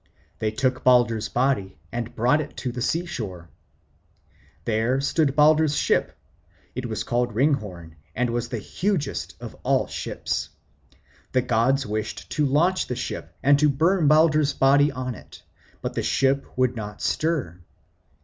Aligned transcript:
They 0.39 0.49
took 0.49 0.83
Balder's 0.83 1.29
body 1.29 1.77
and 1.91 2.15
brought 2.15 2.41
it 2.41 2.57
to 2.57 2.71
the 2.71 2.81
sea 2.81 3.05
shore. 3.05 3.51
There 4.65 4.99
stood 4.99 5.35
Balder's 5.35 5.75
ship; 5.75 6.17
it 6.73 6.87
was 6.87 7.03
called 7.03 7.35
Ringhorn, 7.35 7.93
and 8.15 8.31
was 8.31 8.49
the 8.49 8.57
hugest 8.57 9.35
of 9.39 9.55
all 9.61 9.85
ships. 9.85 10.49
The 11.33 11.43
gods 11.43 11.85
wished 11.85 12.31
to 12.31 12.47
launch 12.47 12.87
the 12.87 12.95
ship 12.95 13.37
and 13.43 13.59
to 13.59 13.69
burn 13.69 14.07
Balder's 14.07 14.53
body 14.53 14.91
on 14.91 15.13
it, 15.13 15.43
but 15.83 15.93
the 15.93 16.01
ship 16.01 16.47
would 16.57 16.75
not 16.75 16.99
stir. 17.03 17.59